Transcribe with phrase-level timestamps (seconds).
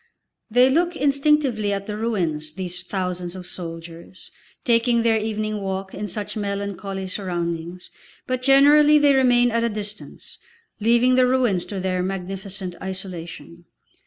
[0.49, 4.31] They look instinctively at the ruins, these thousands of soldiers,
[4.65, 7.91] taking their evening walk in such melancholy surroundings,
[8.25, 10.39] but generally they remain at a distance,
[10.79, 13.65] leaving the ruins to their magnificent isolation.